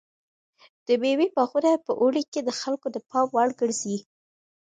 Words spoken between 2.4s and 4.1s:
د خلکو د پام وړ ګرځي.